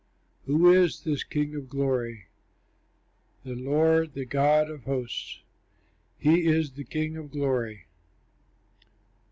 [0.47, 2.25] Who is this King of Glory?
[3.43, 5.41] The Lord, the God of hosts,
[6.17, 7.85] He is the King of Glory!